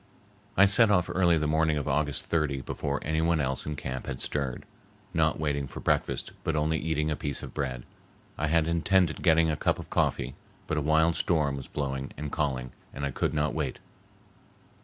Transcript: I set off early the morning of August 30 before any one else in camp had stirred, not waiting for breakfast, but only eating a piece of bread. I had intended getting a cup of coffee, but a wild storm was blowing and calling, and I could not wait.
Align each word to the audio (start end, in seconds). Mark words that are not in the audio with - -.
I 0.57 0.65
set 0.65 0.89
off 0.89 1.11
early 1.13 1.37
the 1.37 1.45
morning 1.45 1.77
of 1.77 1.87
August 1.87 2.25
30 2.25 2.61
before 2.61 2.99
any 3.03 3.21
one 3.21 3.39
else 3.39 3.67
in 3.67 3.75
camp 3.75 4.07
had 4.07 4.19
stirred, 4.19 4.65
not 5.13 5.39
waiting 5.39 5.67
for 5.67 5.79
breakfast, 5.79 6.31
but 6.43 6.55
only 6.55 6.79
eating 6.79 7.11
a 7.11 7.15
piece 7.15 7.43
of 7.43 7.53
bread. 7.53 7.83
I 8.35 8.47
had 8.47 8.67
intended 8.67 9.21
getting 9.21 9.51
a 9.51 9.55
cup 9.55 9.77
of 9.77 9.91
coffee, 9.91 10.33
but 10.65 10.79
a 10.79 10.81
wild 10.81 11.15
storm 11.17 11.55
was 11.55 11.67
blowing 11.67 12.13
and 12.17 12.31
calling, 12.31 12.71
and 12.95 13.05
I 13.05 13.11
could 13.11 13.35
not 13.35 13.53
wait. 13.53 13.77